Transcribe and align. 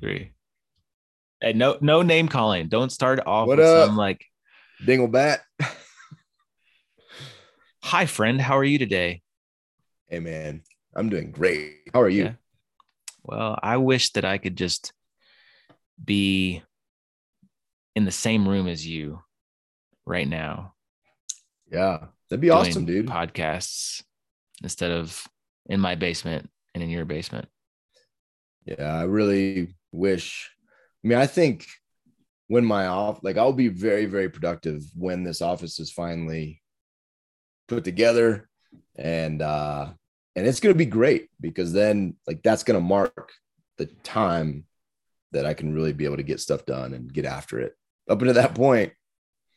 three. 0.00 0.32
Hey, 1.40 1.52
no, 1.52 1.78
no 1.80 2.02
name 2.02 2.28
calling. 2.28 2.68
Don't 2.68 2.90
start 2.90 3.20
off 3.26 3.46
What 3.48 3.58
with 3.58 3.66
up? 3.66 3.86
some 3.88 3.96
like, 3.96 4.24
Dinglebat. 4.84 5.38
"Hi, 7.82 8.06
friend. 8.06 8.40
How 8.40 8.56
are 8.58 8.64
you 8.64 8.78
today?" 8.78 9.22
Hey 10.08 10.20
man, 10.20 10.62
I'm 10.96 11.08
doing 11.10 11.30
great. 11.30 11.74
How 11.92 12.00
are 12.00 12.08
you? 12.08 12.24
Yeah. 12.24 12.32
Well, 13.22 13.58
I 13.62 13.76
wish 13.76 14.12
that 14.12 14.24
I 14.24 14.38
could 14.38 14.56
just 14.56 14.92
be 16.02 16.62
in 17.94 18.04
the 18.04 18.10
same 18.12 18.48
room 18.48 18.68
as 18.68 18.86
you 18.86 19.20
right 20.06 20.26
now, 20.26 20.72
Yeah, 21.70 22.06
that'd 22.30 22.40
be 22.40 22.48
awesome, 22.50 22.86
dude. 22.86 23.06
Podcasts 23.06 24.02
instead 24.62 24.90
of 24.92 25.26
in 25.66 25.80
my 25.80 25.94
basement 25.94 26.48
and 26.74 26.82
in 26.82 26.88
your 26.88 27.04
basement. 27.04 27.48
Yeah, 28.64 28.94
I 28.94 29.02
really 29.02 29.74
wish. 29.98 30.50
I 31.04 31.08
mean, 31.08 31.18
I 31.18 31.26
think 31.26 31.66
when 32.46 32.64
my 32.64 32.86
off, 32.86 33.20
like, 33.22 33.36
I'll 33.36 33.52
be 33.52 33.68
very, 33.68 34.06
very 34.06 34.28
productive 34.28 34.82
when 34.94 35.22
this 35.24 35.42
office 35.42 35.78
is 35.80 35.92
finally 35.92 36.62
put 37.66 37.84
together, 37.84 38.48
and 38.96 39.42
uh, 39.42 39.90
and 40.34 40.46
it's 40.46 40.60
gonna 40.60 40.74
be 40.74 40.86
great 40.86 41.28
because 41.40 41.72
then, 41.72 42.16
like, 42.26 42.42
that's 42.42 42.64
gonna 42.64 42.80
mark 42.80 43.32
the 43.76 43.86
time 44.02 44.64
that 45.32 45.44
I 45.46 45.54
can 45.54 45.74
really 45.74 45.92
be 45.92 46.04
able 46.06 46.16
to 46.16 46.22
get 46.22 46.40
stuff 46.40 46.64
done 46.64 46.94
and 46.94 47.12
get 47.12 47.26
after 47.26 47.60
it. 47.60 47.74
Up 48.08 48.20
until 48.20 48.34
that 48.34 48.54
point, 48.54 48.92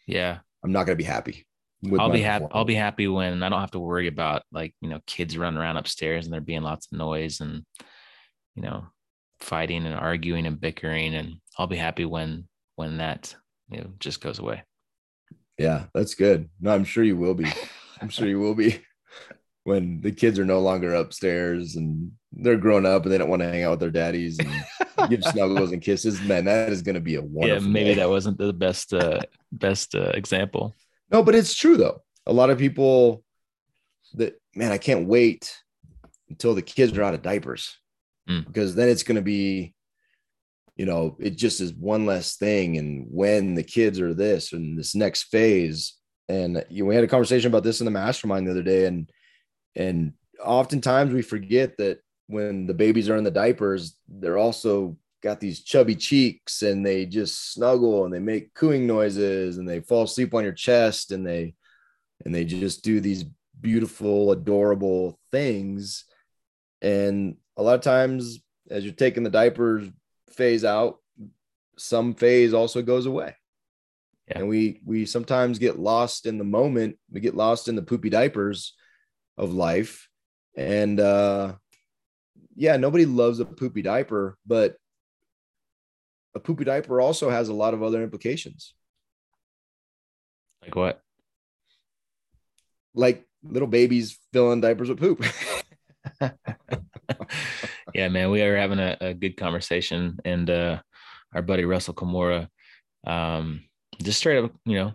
Yeah, 0.06 0.40
I'm 0.64 0.72
not 0.74 0.86
gonna 0.86 0.98
be 0.98 1.04
happy. 1.06 1.46
with 1.82 2.00
I'll 2.02 2.10
be 2.12 2.22
happy. 2.22 2.46
I'll 2.52 2.66
be 2.66 2.76
happy 2.76 3.08
when 3.08 3.42
I 3.42 3.50
don't 3.50 3.62
have 3.62 3.72
to 3.72 3.80
worry 3.80 4.08
about 4.08 4.44
like 4.52 4.76
you 4.82 4.90
know 4.90 5.00
kids 5.08 5.38
running 5.38 5.60
around 5.60 5.78
upstairs 5.78 6.26
and 6.26 6.34
there 6.34 6.42
being 6.42 6.62
lots 6.62 6.88
of 6.92 6.98
noise 6.98 7.40
and 7.40 7.64
you 8.56 8.62
know 8.64 8.86
fighting 9.42 9.86
and 9.86 9.96
arguing 9.96 10.46
and 10.46 10.60
bickering 10.60 11.16
and 11.16 11.36
I'll 11.58 11.68
be 11.68 11.78
happy 11.78 12.06
when 12.06 12.48
when 12.76 12.98
that 12.98 13.36
you 13.70 13.80
know 13.80 13.92
just 14.00 14.22
goes 14.22 14.40
away. 14.40 14.64
Yeah, 15.58 15.86
that's 15.94 16.16
good. 16.16 16.50
No, 16.60 16.74
I'm 16.74 16.86
sure 16.86 17.04
you 17.04 17.18
will 17.18 17.34
be. 17.34 17.46
I'm 18.02 18.10
sure 18.10 18.28
you 18.28 18.40
will 18.40 18.56
be 18.56 18.82
when 19.64 20.02
the 20.02 20.12
kids 20.12 20.40
are 20.40 20.46
no 20.46 20.60
longer 20.60 20.96
upstairs 20.96 21.76
and 21.76 22.12
they're 22.32 22.58
grown 22.58 22.86
up 22.86 23.04
and 23.04 23.12
they 23.12 23.18
don't 23.18 23.30
want 23.30 23.42
to 23.42 23.50
hang 23.50 23.64
out 23.64 23.72
with 23.72 23.80
their 23.80 23.92
daddies 23.92 24.40
and 24.40 24.50
give 25.10 25.24
snuggles 25.24 25.72
and 25.72 25.82
kisses. 25.82 26.22
Man, 26.22 26.46
that 26.46 26.72
is 26.72 26.82
going 26.82 26.96
to 26.96 27.02
be 27.02 27.16
a 27.16 27.24
yeah, 27.24 27.60
maybe 27.60 27.90
day. 27.90 27.96
that 27.96 28.10
wasn't 28.10 28.38
the 28.38 28.54
best 28.54 28.94
uh 28.94 29.20
best 29.52 29.96
uh, 29.96 30.12
example. 30.14 30.76
No, 31.12 31.24
but 31.24 31.36
it's 31.36 31.56
true 31.56 31.78
though. 31.78 32.02
A 32.26 32.34
lot 32.34 32.50
of 32.50 32.58
people 32.58 33.24
that 34.14 34.40
man, 34.56 34.72
I 34.72 34.78
can't 34.78 35.08
wait 35.08 35.56
until 36.30 36.56
the 36.56 36.62
kids 36.62 36.98
are 36.98 37.04
out 37.04 37.14
of 37.14 37.22
diapers 37.22 37.78
Mm. 38.30 38.46
because 38.46 38.76
then 38.76 38.90
it's 38.90 39.04
going 39.04 39.16
to 39.16 39.22
be, 39.22 39.74
you 40.76 40.86
know, 40.86 41.18
it 41.20 41.32
just 41.32 41.60
is 41.60 41.74
one 41.74 42.06
less 42.06 42.38
thing. 42.38 42.78
And 42.78 43.08
when 43.10 43.56
the 43.56 43.64
kids 43.64 44.00
are 44.00 44.14
this 44.14 44.54
and 44.54 44.78
this 44.78 44.96
next 44.96 45.24
phase, 45.24 45.96
and 46.30 46.64
you 46.70 46.84
know, 46.84 46.90
we 46.90 46.96
had 46.96 47.04
a 47.04 47.08
conversation 47.08 47.50
about 47.50 47.64
this 47.64 47.82
in 47.82 47.86
the 47.86 47.92
mastermind 47.92 48.48
the 48.48 48.52
other 48.52 48.64
day, 48.64 48.86
and 48.86 49.10
and 49.76 50.14
oftentimes 50.44 51.14
we 51.14 51.22
forget 51.22 51.78
that 51.78 52.00
when 52.28 52.68
the 52.68 52.74
babies 52.74 53.10
are 53.10 53.18
in 53.18 53.24
the 53.24 53.32
diapers, 53.32 53.98
they're 54.08 54.38
also 54.38 54.98
got 55.22 55.40
these 55.40 55.64
chubby 55.64 55.96
cheeks 55.96 56.64
and 56.64 56.86
they 56.86 57.06
just 57.06 57.54
snuggle 57.54 58.06
and 58.06 58.14
they 58.14 58.20
make 58.20 58.54
cooing 58.54 58.88
noises 58.88 59.58
and 59.58 59.70
they 59.70 59.80
fall 59.82 60.04
asleep 60.04 60.34
on 60.34 60.44
your 60.44 60.54
chest 60.54 61.12
and 61.12 61.26
they 61.26 61.54
and 62.26 62.34
they 62.34 62.44
just 62.44 62.84
do 62.84 63.00
these 63.00 63.26
beautiful 63.60 64.32
adorable 64.32 65.20
things 65.32 66.06
and 66.82 67.36
a 67.58 67.64
lot 67.64 67.76
of 67.76 67.82
times 67.82 68.40
as 68.70 68.84
you're 68.84 68.94
taking 68.94 69.24
the 69.24 69.30
diapers 69.30 69.90
phase 70.32 70.64
out 70.64 70.98
some 71.78 72.14
phase 72.14 72.54
also 72.54 72.82
goes 72.82 73.06
away. 73.06 73.36
Yeah. 74.28 74.40
and 74.40 74.48
we 74.48 74.80
we 74.86 75.06
sometimes 75.06 75.60
get 75.60 75.80
lost 75.80 76.26
in 76.26 76.38
the 76.38 76.44
moment. 76.44 76.98
We 77.12 77.22
get 77.22 77.36
lost 77.36 77.68
in 77.68 77.76
the 77.76 77.82
poopy 77.82 78.10
diapers 78.10 78.76
of 79.38 79.54
life. 79.54 80.08
And 80.56 81.00
uh 81.00 81.56
yeah 82.56 82.78
nobody 82.78 83.06
loves 83.06 83.40
a 83.40 83.46
poopy 83.46 83.82
diaper 83.82 84.38
but 84.46 84.76
a 86.36 86.40
poopy 86.40 86.66
diaper 86.66 87.00
also 87.00 87.30
has 87.30 87.48
a 87.50 87.54
lot 87.54 87.74
of 87.74 87.82
other 87.82 88.04
implications. 88.04 88.74
Like 90.62 90.76
what? 90.76 91.02
like 92.94 93.26
little 93.44 93.68
babies 93.68 94.18
filling 94.34 94.62
diapers 94.62 94.90
with 94.90 95.00
poop 95.00 95.24
yeah, 97.94 98.08
man, 98.10 98.32
we 98.32 98.42
are 98.42 98.58
having 98.58 98.80
a, 98.80 98.98
a 99.02 99.14
good 99.14 99.38
conversation, 99.38 100.20
and 100.26 100.50
uh, 100.50 100.82
our 101.34 101.42
buddy 101.42 101.66
Russell 101.66 101.94
Kimura, 101.94 102.48
um, 103.06 103.64
just 104.02 104.20
straight 104.20 104.44
up, 104.44 104.52
you 104.66 104.76
know, 104.76 104.94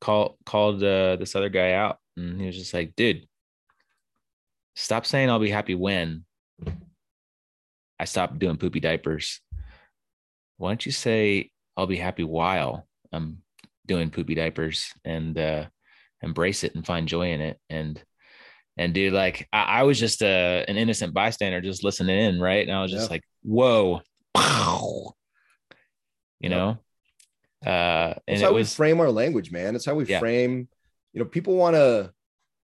called 0.00 0.36
called 0.44 0.82
uh, 0.82 1.16
this 1.16 1.34
other 1.34 1.48
guy 1.48 1.72
out, 1.72 1.98
and 2.16 2.40
he 2.40 2.46
was 2.46 2.56
just 2.56 2.74
like, 2.74 2.94
"Dude, 2.96 3.26
stop 4.76 5.06
saying 5.06 5.30
I'll 5.30 5.38
be 5.38 5.50
happy 5.50 5.74
when 5.74 6.24
I 7.98 8.04
stop 8.04 8.38
doing 8.38 8.56
poopy 8.56 8.80
diapers. 8.80 9.40
Why 10.56 10.70
don't 10.70 10.86
you 10.86 10.92
say 10.92 11.50
I'll 11.76 11.86
be 11.86 11.96
happy 11.96 12.24
while 12.24 12.86
I'm 13.12 13.42
doing 13.86 14.10
poopy 14.10 14.34
diapers 14.34 14.92
and 15.04 15.38
uh, 15.38 15.66
embrace 16.22 16.64
it 16.64 16.74
and 16.74 16.86
find 16.86 17.08
joy 17.08 17.32
in 17.32 17.40
it 17.40 17.58
and." 17.68 18.02
And 18.76 18.92
dude, 18.92 19.12
like 19.12 19.48
I, 19.52 19.62
I 19.62 19.82
was 19.84 19.98
just 20.00 20.22
uh, 20.22 20.64
an 20.66 20.76
innocent 20.76 21.14
bystander, 21.14 21.60
just 21.60 21.84
listening 21.84 22.18
in, 22.18 22.40
right? 22.40 22.66
And 22.66 22.76
I 22.76 22.82
was 22.82 22.90
just 22.90 23.08
Yeah. 23.10 23.14
like, 23.14 23.24
"Whoa!" 23.42 24.02
You 26.40 26.50
Yep. 26.50 26.58
know, 26.58 26.78
uh, 27.64 28.14
and 28.14 28.22
That's 28.28 28.42
it 28.42 28.44
how 28.44 28.52
was 28.52 28.70
we 28.72 28.74
frame 28.76 29.00
our 29.00 29.10
language, 29.10 29.50
man. 29.50 29.74
It's 29.76 29.84
how 29.84 29.94
we 29.94 30.04
Yeah. 30.04 30.18
frame. 30.18 30.68
You 31.12 31.20
know, 31.20 31.24
people 31.24 31.54
want 31.56 31.74
to. 31.76 32.12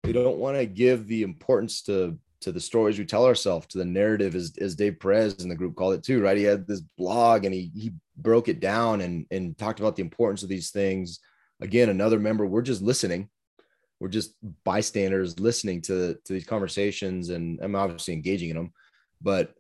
They 0.04 0.14
don't 0.14 0.38
want 0.38 0.58
to 0.58 0.66
give 0.66 1.08
the 1.08 1.24
importance 1.24 1.82
to 1.84 2.18
to 2.40 2.52
the 2.52 2.60
stories 2.60 2.98
we 2.98 3.06
tell 3.06 3.26
ourselves, 3.26 3.68
to 3.68 3.78
the 3.78 3.86
narrative, 3.86 4.34
as 4.36 4.54
as 4.60 4.76
Dave 4.76 5.00
Perez 5.00 5.44
in 5.44 5.50
the 5.50 5.56
group 5.56 5.76
called 5.76 5.96
it 5.96 6.04
too, 6.04 6.22
right? 6.22 6.38
He 6.38 6.44
had 6.44 6.66
this 6.66 6.82
blog 6.98 7.46
and 7.46 7.54
he 7.54 7.72
he 7.76 7.92
broke 8.16 8.48
it 8.48 8.60
down 8.62 9.02
and 9.02 9.26
and 9.30 9.58
talked 9.58 9.80
about 9.80 9.96
the 9.96 10.04
importance 10.04 10.42
of 10.44 10.50
these 10.50 10.72
things. 10.72 11.20
Again, 11.60 11.90
another 11.90 12.20
member. 12.20 12.46
We're 12.46 12.62
just 12.62 12.82
listening. 12.82 13.30
We're 14.00 14.10
just 14.10 14.34
bystanders 14.64 15.40
listening 15.40 15.82
to 15.84 16.18
to 16.24 16.34
these 16.34 16.46
conversations, 16.46 17.30
and 17.30 17.60
I'm 17.62 17.76
obviously 17.76 18.14
engaging 18.14 18.50
in 18.52 18.56
them. 18.56 18.74
But 19.22 19.54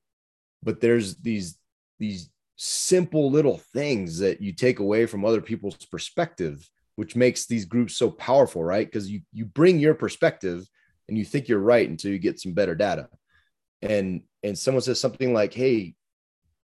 but 0.63 0.81
there's 0.81 1.15
these 1.17 1.57
these 1.99 2.29
simple 2.57 3.29
little 3.29 3.57
things 3.73 4.19
that 4.19 4.41
you 4.41 4.51
take 4.51 4.79
away 4.79 5.05
from 5.05 5.23
other 5.23 5.41
people's 5.41 5.85
perspective 5.85 6.67
which 6.95 7.15
makes 7.15 7.45
these 7.45 7.65
groups 7.65 7.95
so 7.95 8.09
powerful 8.09 8.63
right 8.63 8.87
because 8.87 9.09
you 9.09 9.21
you 9.31 9.45
bring 9.45 9.79
your 9.79 9.93
perspective 9.93 10.67
and 11.07 11.17
you 11.17 11.23
think 11.23 11.47
you're 11.47 11.59
right 11.59 11.87
until 11.87 12.11
you 12.11 12.17
get 12.19 12.39
some 12.39 12.53
better 12.53 12.75
data 12.75 13.07
and 13.81 14.21
and 14.43 14.57
someone 14.57 14.81
says 14.81 14.99
something 14.99 15.33
like 15.33 15.53
hey 15.53 15.93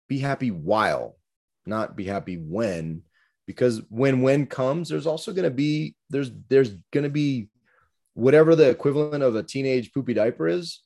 be 0.09 0.18
happy 0.18 0.50
while 0.50 1.16
not 1.66 1.96
be 1.96 2.03
happy 2.03 2.38
when 2.38 3.03
because 3.46 3.82
when 3.90 4.22
when 4.22 4.47
comes 4.47 4.90
there's 4.90 5.08
also 5.08 5.32
going 5.32 5.44
to 5.44 5.52
be 5.52 5.96
there's 6.09 6.32
there's 6.50 6.72
going 6.92 7.03
to 7.03 7.09
be 7.09 7.47
whatever 8.16 8.56
the 8.56 8.70
equivalent 8.70 9.24
of 9.24 9.36
a 9.36 9.44
teenage 9.44 9.94
poopy 9.94 10.14
diaper 10.14 10.48
is 10.48 10.81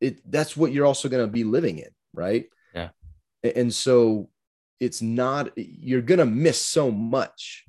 it 0.00 0.20
that's 0.30 0.56
what 0.56 0.72
you're 0.72 0.86
also 0.86 1.08
going 1.08 1.24
to 1.24 1.30
be 1.30 1.44
living 1.44 1.78
in 1.78 1.90
right? 2.14 2.46
Yeah. 2.74 2.88
And 3.42 3.72
so 3.72 4.28
it's 4.80 5.02
not 5.02 5.50
you're 5.56 6.02
going 6.02 6.18
to 6.18 6.26
miss 6.26 6.60
so 6.60 6.90
much. 6.90 7.64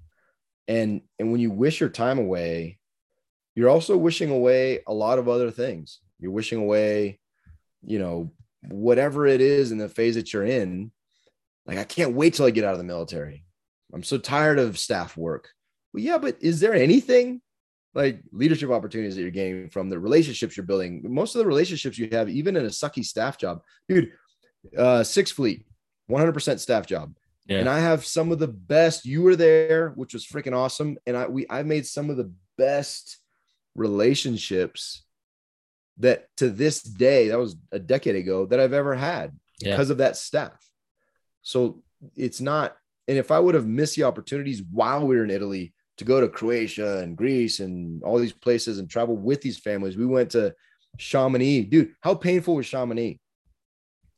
And 0.68 1.02
and 1.18 1.32
when 1.32 1.42
you 1.42 1.52
wish 1.52 1.80
your 1.80 1.90
time 1.90 2.20
away 2.20 2.78
you're 3.56 3.70
also 3.70 3.98
wishing 3.98 4.30
away 4.30 4.80
a 4.88 4.94
lot 4.94 5.20
of 5.20 5.28
other 5.28 5.52
things. 5.52 6.00
You're 6.20 6.32
wishing 6.32 6.60
away 6.60 7.20
you 7.84 8.00
know 8.00 8.32
whatever 8.68 9.26
it 9.26 9.42
is 9.42 9.72
in 9.72 9.78
the 9.78 9.90
phase 9.90 10.16
that 10.16 10.34
you're 10.34 10.46
in. 10.46 10.92
Like 11.66 11.78
i 11.78 11.84
can't 11.84 12.16
wait 12.16 12.34
till 12.34 12.46
i 12.46 12.52
get 12.52 12.64
out 12.64 12.74
of 12.74 12.80
the 12.80 12.84
military. 12.84 13.46
I'm 13.94 14.04
so 14.04 14.18
tired 14.18 14.60
of 14.60 14.78
staff 14.78 15.18
work. 15.18 15.50
Well 15.94 16.04
yeah 16.04 16.18
but 16.18 16.38
is 16.42 16.60
there 16.60 16.74
anything 16.74 17.42
like 17.94 18.22
leadership 18.32 18.70
opportunities 18.70 19.16
that 19.16 19.22
you're 19.22 19.32
gaining 19.32 19.70
from 19.70 19.90
the 19.90 19.98
relationships 20.00 20.56
you're 20.56 20.66
building 20.66 21.02
most 21.08 21.36
of 21.36 21.40
the 21.40 21.46
relationships 21.46 21.98
you 21.98 22.08
have 22.12 22.30
even 22.30 22.56
in 22.56 22.66
a 22.66 22.70
sucky 22.70 23.04
staff 23.04 23.38
job 23.38 23.62
dude 23.88 24.12
uh 24.78 25.04
Sixth 25.04 25.36
Fleet 25.36 25.66
100% 26.10 26.60
staff 26.60 26.86
job 26.86 27.14
yeah, 27.48 27.58
and 27.62 27.70
I 27.70 27.80
have 27.80 28.06
some 28.06 28.32
of 28.32 28.38
the 28.38 28.48
best. 28.48 29.06
You 29.06 29.24
were 29.24 29.36
there, 29.36 29.90
which 29.96 30.14
was 30.14 30.24
freaking 30.24 30.56
awesome, 30.56 31.00
and 31.08 31.18
I 31.18 31.26
we 31.26 31.48
I 31.50 31.64
made 31.64 31.88
some 31.88 32.12
of 32.12 32.18
the 32.18 32.32
best 32.60 33.18
relationships 33.74 35.04
that 35.98 36.28
to 36.38 36.50
this 36.50 36.82
day 36.84 37.30
that 37.30 37.40
was 37.40 37.56
a 37.72 37.80
decade 37.80 38.16
ago 38.16 38.46
that 38.46 38.60
I've 38.60 38.74
ever 38.74 38.96
had 38.96 39.32
Yeah. 39.60 39.72
because 39.72 39.90
of 39.90 39.98
that 39.98 40.16
staff. 40.16 40.64
So 41.42 41.82
it's 42.16 42.40
not. 42.40 42.78
And 43.08 43.18
if 43.18 43.32
I 43.32 43.40
would 43.40 43.56
have 43.56 43.66
missed 43.68 43.96
the 43.96 44.04
opportunities 44.04 44.62
while 44.72 45.08
we 45.08 45.16
were 45.18 45.24
in 45.24 45.32
Italy 45.32 45.74
to 46.00 46.06
go 46.06 46.20
to 46.20 46.28
Croatia 46.28 46.98
and 47.00 47.16
Greece 47.16 47.60
and 47.60 48.02
all 48.04 48.18
these 48.20 48.34
places 48.34 48.80
and 48.80 48.90
travel 48.90 49.16
with 49.16 49.42
these 49.42 49.58
families, 49.60 49.96
we 49.98 50.06
went 50.06 50.32
to 50.32 50.54
Chamonix, 50.98 51.62
dude. 51.70 51.94
How 52.02 52.16
painful 52.16 52.56
was 52.56 52.66
Chamonix 52.66 53.20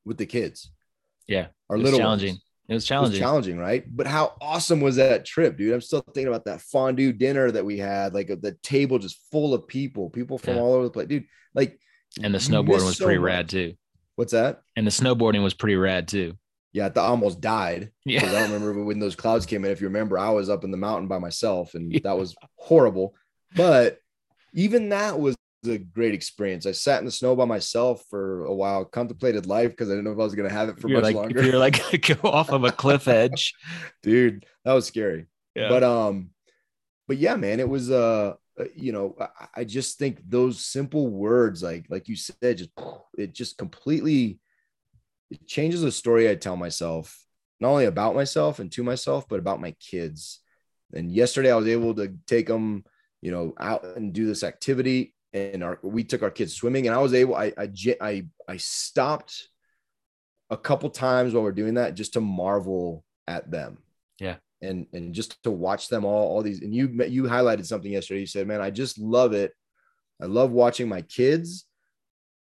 with 0.06 0.18
the 0.18 0.26
kids? 0.26 0.72
Yeah. 1.28 1.48
Our 1.70 1.76
It 1.76 1.80
was 1.80 1.84
little 1.84 2.00
challenging. 2.00 2.30
ones. 2.34 2.42
It 2.70 2.74
was 2.74 2.74
It 2.74 2.76
was 2.76 2.86
challenging. 2.88 3.20
challenging, 3.20 3.58
right? 3.58 3.84
But 3.88 4.08
how 4.08 4.36
awesome 4.40 4.80
was 4.82 4.96
that 4.96 5.26
trip, 5.26 5.58
dude? 5.58 5.74
I'm 5.74 5.82
still 5.82 6.02
thinking 6.02 6.28
about 6.28 6.46
that 6.46 6.62
fondue 6.62 7.12
dinner 7.12 7.52
that 7.52 7.66
we 7.66 7.78
had, 7.78 8.14
like 8.14 8.32
uh, 8.32 8.36
the 8.42 8.54
table 8.64 8.98
just 9.00 9.20
full 9.32 9.54
of 9.54 9.68
people, 9.68 10.10
people 10.10 10.38
from 10.38 10.56
Yeah. 10.56 10.62
all 10.62 10.74
over 10.74 10.86
the 10.86 10.92
place, 10.92 11.08
dude. 11.08 11.26
Like, 11.54 11.78
and 12.24 12.34
the 12.34 12.40
snowboarding 12.40 12.86
was 12.86 12.98
so 12.98 13.06
pretty 13.06 13.20
much. 13.20 13.26
rad 13.26 13.50
too. 13.50 13.74
What's 14.16 14.32
that? 14.34 14.62
And 14.76 14.86
the 14.88 14.92
snowboarding 14.92 15.44
was 15.44 15.54
pretty 15.54 15.76
rad 15.76 16.08
too. 16.08 16.38
Yeah, 16.74 16.90
I 16.96 17.00
almost 17.00 17.42
died. 17.42 17.92
Yeah. 18.06 18.26
I 18.26 18.32
don't 18.32 18.52
remember 18.52 18.84
when 18.84 19.00
those 19.00 19.16
clouds 19.16 19.46
came 19.46 19.66
in. 19.66 19.72
If 19.72 19.82
you 19.82 19.88
remember, 19.88 20.18
I 20.18 20.30
was 20.30 20.50
up 20.50 20.64
in 20.64 20.72
the 20.72 20.78
mountain 20.78 21.08
by 21.08 21.20
myself, 21.20 21.74
and 21.74 21.92
Yeah. 21.92 22.00
that 22.04 22.18
was 22.18 22.36
horrible. 22.56 23.16
But 23.56 24.00
even 24.54 24.90
that 24.90 25.20
was 25.20 25.36
a 25.68 25.78
great 25.78 26.14
experience. 26.14 26.66
I 26.66 26.72
sat 26.72 27.00
in 27.00 27.06
the 27.06 27.12
snow 27.12 27.36
by 27.36 27.46
myself 27.46 28.04
for 28.10 28.46
a 28.46 28.54
while, 28.54 28.86
contemplated 28.86 29.46
life 29.46 29.72
because 29.72 29.90
I 29.90 29.92
didn't 29.92 30.06
know 30.06 30.12
if 30.14 30.20
I 30.20 30.24
was 30.24 30.34
going 30.36 30.50
to 30.50 30.56
have 30.56 30.70
it 30.70 30.80
for 30.80 30.88
you're 30.88 30.98
much 30.98 31.04
like 31.04 31.16
longer. 31.16 31.44
you're 31.44 31.60
like 31.60 31.82
go 32.22 32.30
off 32.30 32.50
of 32.50 32.64
a 32.64 32.72
cliff 32.72 33.08
edge. 33.08 33.54
Dude, 34.04 34.46
that 34.66 34.74
was 34.74 34.86
scary. 34.88 35.28
Yeah. 35.56 35.70
But 35.70 35.84
um, 35.84 36.32
but 37.08 37.18
yeah, 37.18 37.36
man, 37.36 37.60
it 37.60 37.68
was 37.70 37.92
uh, 37.92 38.36
uh, 38.60 38.64
you 38.76 38.92
know, 38.92 39.16
I, 39.20 39.48
I 39.58 39.64
just 39.66 40.00
think 40.00 40.20
those 40.28 40.66
simple 40.66 41.08
words, 41.10 41.62
like 41.62 41.86
like 41.90 42.08
you 42.08 42.16
said, 42.16 42.58
just 42.58 42.72
it 43.18 43.34
just 43.34 43.58
completely 43.58 44.40
it 45.32 45.48
changes 45.48 45.82
the 45.82 45.92
story 45.92 46.30
I 46.30 46.36
tell 46.36 46.58
myself, 46.58 47.26
not 47.60 47.70
only 47.70 47.86
about 47.86 48.16
myself 48.16 48.60
and 48.60 48.72
to 48.74 48.84
myself, 48.84 49.28
but 49.30 49.40
about 49.40 49.62
my 49.62 49.72
kids. 49.80 50.40
And 50.94 51.12
yesterday 51.12 51.52
I 51.52 51.56
was 51.56 51.68
able 51.68 51.96
to 51.96 52.14
take 52.28 52.48
them, 52.48 52.84
you 53.22 53.32
know, 53.32 53.54
out 53.58 53.86
and 53.96 54.14
do 54.14 54.26
this 54.26 54.44
activity. 54.44 55.16
And 55.34 55.64
our 55.64 55.80
we 55.82 56.04
took 56.04 56.24
our 56.24 56.30
kids 56.30 56.54
swimming, 56.54 56.88
and 56.88 56.96
I 56.96 57.00
was 57.00 57.14
able, 57.14 57.36
I 57.36 57.54
I 57.58 57.70
I, 58.02 58.26
I 58.50 58.58
stopped 58.58 59.48
a 60.50 60.58
couple 60.58 60.90
times 60.90 61.34
while 61.34 61.44
we're 61.44 61.54
doing 61.54 61.76
that 61.76 61.96
just 61.96 62.14
to 62.14 62.22
marvel 62.22 63.06
at 63.28 63.50
them. 63.50 63.78
Yeah. 64.20 64.36
And 64.62 64.88
and 64.92 65.14
just 65.14 65.42
to 65.44 65.52
watch 65.52 65.88
them 65.88 66.04
all, 66.04 66.28
all 66.28 66.44
these, 66.44 66.62
and 66.62 66.76
you 66.76 66.90
you 67.08 67.24
highlighted 67.24 67.66
something 67.66 67.92
yesterday. 67.92 68.20
You 68.20 68.28
said, 68.28 68.46
man, 68.46 68.60
I 68.60 68.72
just 68.72 69.00
love 69.00 69.32
it. 69.32 69.54
I 70.22 70.26
love 70.26 70.52
watching 70.52 70.90
my 70.90 71.02
kids 71.02 71.66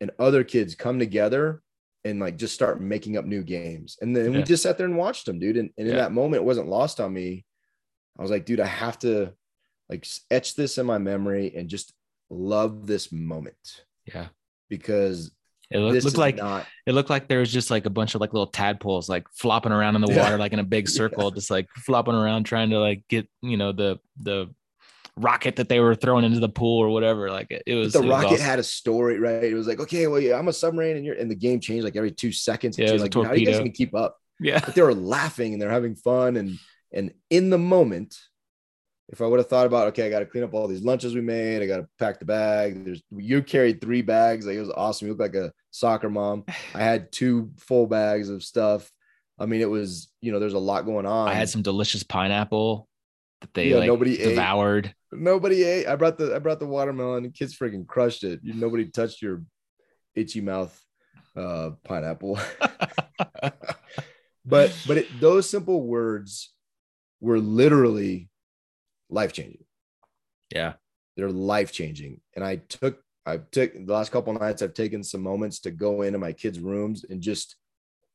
and 0.01 0.11
other 0.19 0.43
kids 0.43 0.75
come 0.75 0.99
together 0.99 1.63
and 2.05 2.19
like 2.21 2.37
just 2.37 2.55
start 2.55 2.81
making 2.81 3.17
up 3.17 3.25
new 3.25 3.43
games. 3.43 3.97
And 4.01 4.15
then 4.17 4.33
we 4.33 4.43
just 4.43 4.63
sat 4.63 4.77
there 4.77 4.87
and 4.87 4.97
watched 4.97 5.27
them, 5.27 5.39
dude. 5.39 5.57
And, 5.57 5.71
and 5.79 5.87
in 5.89 5.95
Yeah. 5.95 6.03
that 6.03 6.13
moment, 6.13 6.43
it 6.43 6.47
wasn't 6.47 6.69
lost 6.69 7.01
on 7.01 7.13
me. 7.13 7.45
I 8.19 8.23
was 8.23 8.31
like, 8.31 8.45
dude, 8.45 8.61
I 8.61 8.67
have 8.67 8.99
to 9.01 9.33
like 9.89 10.07
etch 10.31 10.55
this 10.55 10.79
in 10.79 10.87
my 10.87 10.99
memory 10.99 11.55
and 11.57 11.69
just 11.69 11.93
love 12.31 12.87
this 12.87 13.13
moment 13.13 13.85
Yeah. 14.07 14.29
because 14.69 15.31
It 15.71 15.79
looked, 15.79 16.05
looked 16.05 16.17
like 16.19 16.37
not 16.37 16.67
it 16.87 16.93
looked 16.93 17.11
like 17.11 17.29
there 17.29 17.41
was 17.41 17.53
just 17.53 17.71
like 17.71 17.87
a 17.87 17.91
bunch 17.91 18.15
of 18.15 18.21
like 18.21 18.33
little 18.33 18.47
tadpoles 18.47 19.09
like 19.09 19.27
flopping 19.35 19.73
around 19.73 19.95
in 19.97 20.01
the 20.03 20.09
Yeah. 20.13 20.23
water 20.23 20.39
like 20.39 20.53
in 20.53 20.59
a 20.59 20.65
big 20.65 20.87
Yeah. 20.89 20.95
circle, 20.97 21.31
just 21.31 21.51
like 21.51 21.69
flopping 21.77 22.15
around 22.15 22.45
trying 22.45 22.71
to 22.71 22.79
like 22.79 23.05
get 23.09 23.29
you 23.43 23.57
know 23.57 23.73
the 23.73 23.99
the 24.21 24.53
rocket 25.17 25.57
that 25.57 25.69
they 25.69 25.81
were 25.81 25.95
throwing 25.95 26.25
into 26.25 26.41
the 26.41 26.49
pool 26.49 26.79
or 26.81 26.89
whatever. 26.91 27.31
Like 27.31 27.51
it, 27.51 27.63
it 27.67 27.75
But 27.83 27.93
was 27.93 27.93
the 27.93 28.01
it 28.01 28.07
was 28.07 28.11
rocket 28.11 28.27
awesome. 28.35 28.47
had 28.47 28.59
a 28.59 28.63
story, 28.63 29.19
right? 29.19 29.45
It 29.45 29.55
was 29.55 29.67
like, 29.67 29.81
okay, 29.81 30.07
well, 30.07 30.21
yeah, 30.21 30.39
I'm 30.39 30.49
a 30.49 30.53
submarine, 30.53 30.97
and 30.97 31.05
you're 31.05 31.17
and 31.17 31.31
the 31.31 31.35
game 31.35 31.61
changed 31.61 31.85
like 31.85 31.97
every 31.97 32.13
two 32.13 32.33
seconds. 32.33 32.79
Yeah, 32.79 32.89
it 32.89 32.93
was 32.93 33.03
like, 33.03 33.15
how 33.15 33.33
do 33.35 33.41
you 33.41 33.47
guys 33.47 33.61
keep 33.75 33.95
up? 33.95 34.17
yeah 34.41 34.61
But 34.65 34.75
they 34.75 34.83
were 34.83 34.95
laughing 34.95 35.53
and 35.53 35.61
they're 35.63 35.71
having 35.71 35.97
fun, 35.97 36.37
and 36.37 36.59
and 36.93 37.13
in 37.31 37.51
the 37.51 37.59
moment, 37.59 38.17
if 39.09 39.21
I 39.21 39.27
would 39.27 39.39
have 39.39 39.49
thought 39.49 39.67
about, 39.67 39.89
okay, 39.89 40.07
I 40.07 40.11
got 40.11 40.21
to 40.21 40.27
clean 40.27 40.45
up 40.45 40.55
all 40.55 40.69
these 40.69 40.83
lunches 40.83 41.15
we 41.15 41.21
made, 41.21 41.63
I 41.63 41.67
got 41.67 41.79
to 41.79 41.89
pack 41.99 42.19
the 42.19 42.25
bag. 42.25 42.85
There's 42.85 43.03
you 43.11 43.43
carried 43.43 43.81
three 43.81 44.03
bags, 44.03 44.47
like 44.47 44.57
it 44.57 44.61
was 44.61 44.71
awesome. 44.71 45.09
You 45.09 45.15
look 45.15 45.21
like 45.21 45.35
a 45.35 45.53
soccer 45.71 46.09
mom. 46.11 46.45
I 46.75 46.79
had 46.83 47.13
two 47.13 47.51
full 47.59 47.87
bags 47.87 48.29
of 48.29 48.43
stuff. 48.43 48.91
I 49.39 49.47
mean, 49.47 49.61
it 49.61 49.71
was 49.71 50.11
you 50.21 50.33
know, 50.33 50.39
there's 50.39 50.55
a 50.55 50.59
lot 50.59 50.85
going 50.87 51.07
on. 51.07 51.29
I 51.29 51.35
had 51.35 51.49
some 51.49 51.63
delicious 51.63 52.03
pineapple 52.03 52.89
that 53.43 53.53
they 53.55 53.69
Yeah, 53.69 53.79
like 53.79 53.87
nobody 53.89 54.19
ate. 54.21 54.31
devoured. 54.31 54.95
Nobody 55.13 55.63
ate. 55.65 55.87
I 55.87 55.95
brought 55.97 56.17
the 56.19 56.35
I 56.35 56.39
brought 56.39 56.59
the 56.59 56.67
watermelon. 56.67 57.25
and 57.27 57.35
kids 57.35 57.57
freaking 57.57 57.87
crushed 57.87 58.25
it. 58.25 58.41
Nobody 58.43 58.87
touched 58.87 59.21
your 59.23 59.43
itchy 60.15 60.41
mouth 60.41 60.75
uh, 61.37 61.71
pineapple. 61.85 62.39
but 64.45 64.77
but 64.87 64.97
it, 64.99 65.21
those 65.21 65.49
simple 65.49 65.83
words 65.83 66.53
were 67.21 67.39
literally 67.39 68.29
life 69.11 69.33
changing. 69.33 69.65
yeah. 70.55 70.75
They're 71.15 71.31
life 71.31 71.73
changing. 71.73 72.21
And 72.35 72.43
I 72.43 72.57
took 72.57 72.99
I 73.27 73.37
took 73.37 73.75
the 73.75 73.93
last 73.93 74.11
couple 74.13 74.33
nights. 74.33 74.63
I've 74.63 74.73
taken 74.75 75.05
some 75.05 75.21
moments 75.21 75.61
to 75.61 75.71
go 75.71 76.03
into 76.03 76.19
my 76.19 76.33
kids' 76.33 76.59
rooms 76.59 77.05
and 77.09 77.21
just 77.21 77.57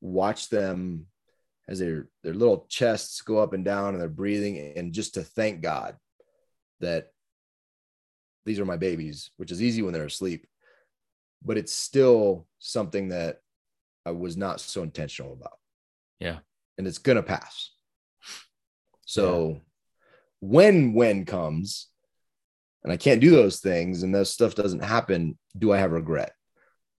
watch 0.01 0.49
them 0.49 1.05
as 1.67 1.79
their 1.79 2.07
their 2.23 2.33
little 2.33 2.65
chests 2.69 3.21
go 3.21 3.39
up 3.39 3.53
and 3.53 3.65
down 3.65 3.93
and 3.93 4.01
they're 4.01 4.09
breathing 4.09 4.73
and 4.75 4.93
just 4.93 5.15
to 5.15 5.23
thank 5.23 5.61
God 5.61 5.95
that 6.79 7.11
these 8.45 8.59
are 8.59 8.65
my 8.65 8.77
babies, 8.77 9.31
which 9.37 9.51
is 9.51 9.61
easy 9.61 9.81
when 9.81 9.93
they're 9.93 10.05
asleep, 10.05 10.47
but 11.43 11.57
it's 11.57 11.73
still 11.73 12.47
something 12.59 13.09
that 13.09 13.41
I 14.05 14.11
was 14.11 14.37
not 14.37 14.61
so 14.61 14.83
intentional 14.83 15.33
about. 15.33 15.57
Yeah. 16.19 16.39
And 16.77 16.87
it's 16.87 16.97
gonna 16.97 17.23
pass. 17.23 17.71
So 19.05 19.61
when 20.39 20.93
when 20.93 21.25
comes 21.25 21.87
and 22.83 22.93
I 22.93 22.97
can't 22.97 23.21
do 23.21 23.31
those 23.31 23.59
things 23.59 24.03
and 24.03 24.15
that 24.15 24.25
stuff 24.25 24.55
doesn't 24.55 24.83
happen, 24.83 25.37
do 25.57 25.73
I 25.73 25.77
have 25.77 25.91
regret? 25.91 26.31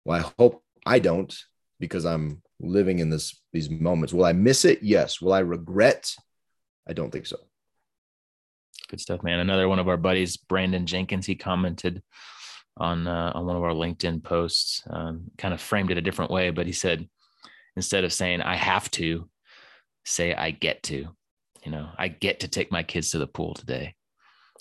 Well, 0.04 0.20
I 0.20 0.32
hope 0.42 0.64
I 0.86 1.00
don't 1.00 1.34
because 1.80 2.06
I'm 2.06 2.42
living 2.60 3.00
in 3.00 3.10
this 3.10 3.40
these 3.54 3.70
moments. 3.70 4.14
Will 4.14 4.26
I 4.26 4.34
miss 4.34 4.66
it? 4.66 4.82
Yes. 4.82 5.22
Will 5.22 5.34
I 5.34 5.40
regret? 5.40 6.14
I 6.88 6.94
don't 6.94 7.12
think 7.12 7.26
so. 7.26 7.38
Good 8.90 9.02
stuff, 9.02 9.24
man. 9.24 9.40
Another 9.40 9.68
one 9.68 9.80
of 9.80 9.90
our 9.90 9.98
buddies, 9.98 10.38
Brandon 10.38 10.86
Jenkins, 10.86 11.26
he 11.26 11.36
commented 11.36 12.02
on 12.78 13.08
uh, 13.08 13.32
on 13.36 13.46
one 13.46 13.56
of 13.56 13.64
our 13.64 13.72
LinkedIn 13.72 14.24
posts, 14.24 14.82
um, 14.90 15.32
kind 15.38 15.54
of 15.54 15.62
framed 15.62 15.92
it 15.92 15.98
a 15.98 16.02
different 16.02 16.32
way, 16.32 16.52
but 16.52 16.66
he 16.66 16.72
said 16.72 17.08
instead 17.76 18.04
of 18.04 18.14
saying 18.14 18.42
I 18.42 18.56
have 18.56 18.90
to, 18.92 19.30
say 20.06 20.34
I 20.34 20.52
get 20.52 20.84
to. 20.84 21.08
You 21.64 21.72
know, 21.72 21.90
I 21.98 22.08
get 22.08 22.42
to 22.42 22.48
take 22.48 22.72
my 22.72 22.84
kids 22.84 23.12
to 23.12 23.18
the 23.18 23.28
pool 23.28 23.54
today 23.54 23.96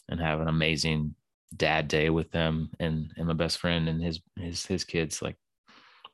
and 0.08 0.20
have 0.20 0.40
an 0.40 0.48
amazing 0.48 1.14
dad 1.56 1.88
day 1.88 2.10
with 2.10 2.30
them 2.32 2.70
and 2.80 3.12
and 3.16 3.26
my 3.26 3.32
best 3.32 3.58
friend 3.58 3.88
and 3.88 4.02
his 4.02 4.20
his 4.36 4.66
his 4.66 4.84
kids. 4.84 5.22
Like 5.22 5.36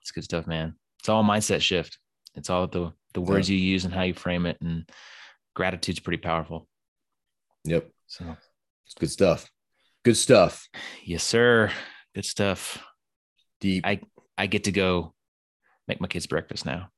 it's 0.00 0.10
good 0.10 0.24
stuff, 0.24 0.46
man. 0.46 0.74
It's 1.02 1.08
all 1.08 1.22
a 1.22 1.24
mindset 1.24 1.60
shift. 1.62 1.98
It's 2.36 2.48
all 2.48 2.68
the 2.68 2.92
the 3.12 3.20
words 3.20 3.50
you 3.50 3.58
use 3.58 3.84
and 3.84 3.92
how 3.92 4.02
you 4.02 4.14
frame 4.14 4.46
it, 4.46 4.56
and 4.60 4.88
gratitude's 5.52 5.98
pretty 5.98 6.22
powerful. 6.22 6.68
Yep. 7.64 7.90
So 8.06 8.36
It's 8.86 8.94
good 8.94 9.10
stuff. 9.10 9.50
Good 10.04 10.16
stuff. 10.16 10.68
Yes, 11.02 11.24
sir. 11.24 11.72
Good 12.14 12.24
stuff. 12.24 12.78
Deep. 13.60 13.84
I 13.84 14.00
I 14.38 14.46
get 14.46 14.62
to 14.64 14.70
go 14.70 15.12
make 15.88 16.00
my 16.00 16.06
kids 16.06 16.28
breakfast 16.28 16.64
now. 16.64 16.88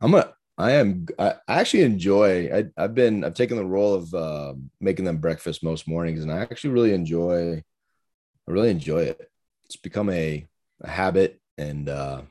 I'm 0.00 0.14
a 0.14 0.32
I 0.56 0.72
am 0.72 1.06
I 1.18 1.34
I 1.46 1.60
actually 1.60 1.82
enjoy 1.82 2.48
I 2.50 2.64
I've 2.82 2.94
been 2.94 3.24
I've 3.24 3.34
taken 3.34 3.58
the 3.58 3.66
role 3.66 3.92
of 3.92 4.14
uh, 4.14 4.54
making 4.80 5.04
them 5.04 5.18
breakfast 5.18 5.62
most 5.62 5.86
mornings 5.86 6.22
and 6.22 6.32
I 6.32 6.38
actually 6.38 6.70
really 6.70 6.94
enjoy 6.94 7.56
I 7.56 8.50
really 8.50 8.70
enjoy 8.70 9.02
it. 9.02 9.30
It's 9.66 9.76
become 9.76 10.08
a, 10.08 10.46
a 10.80 10.88
habit 10.88 11.38
and 11.58 11.90
uh 11.90 12.22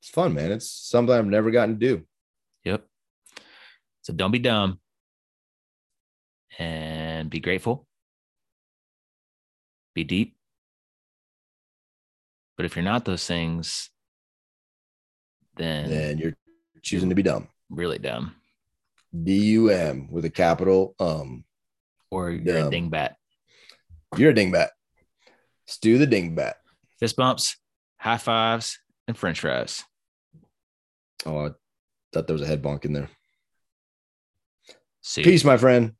it's 0.00 0.10
fun, 0.10 0.34
man. 0.34 0.52
It's 0.52 0.70
something 0.70 1.14
I've 1.14 1.26
never 1.26 1.50
gotten 1.50 1.78
to 1.78 1.86
do. 1.86 2.04
Yep. 2.64 2.84
So 4.02 4.12
don't 4.12 4.30
be 4.30 4.38
dumb 4.38 4.80
and 6.58 7.28
be 7.30 7.40
grateful. 7.40 7.86
Be 9.94 10.04
deep. 10.04 10.36
But 12.56 12.66
if 12.66 12.74
you're 12.76 12.84
not 12.84 13.04
those 13.04 13.26
things, 13.26 13.90
then 15.56 15.90
And 15.92 16.20
you're 16.20 16.36
choosing 16.82 17.08
to 17.08 17.14
be 17.14 17.22
dumb. 17.22 17.48
really 17.70 17.98
dumb 17.98 18.34
D-U-M 19.24 20.08
with 20.10 20.24
a 20.24 20.30
capital 20.30 20.94
um. 21.00 21.44
or 22.10 22.30
you're 22.30 22.54
Dumb. 22.60 22.68
a 22.68 22.70
dingbat. 22.70 23.14
You're 24.16 24.30
a 24.30 24.34
dingbat. 24.34 24.68
Stu 25.66 25.98
the 25.98 26.06
dingbat. 26.06 26.54
Fist 27.00 27.16
bumps, 27.16 27.56
high 27.98 28.16
fives, 28.18 28.78
and 29.08 29.18
french 29.18 29.40
fries. 29.40 29.82
Oh, 31.26 31.46
I 31.46 31.50
thought 32.12 32.28
there 32.28 32.34
was 32.34 32.42
a 32.42 32.46
head 32.46 32.62
bonk 32.62 32.84
in 32.84 32.92
there. 32.92 33.08
See. 35.02 35.24
Peace, 35.24 35.42
my 35.42 35.56
friend. 35.56 35.94